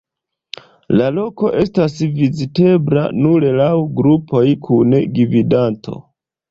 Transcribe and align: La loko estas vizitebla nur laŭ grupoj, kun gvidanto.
La 1.01 1.09
loko 1.17 1.51
estas 1.65 1.99
vizitebla 2.17 3.05
nur 3.21 3.47
laŭ 3.61 3.71
grupoj, 4.01 4.47
kun 4.71 5.01
gvidanto. 5.21 6.01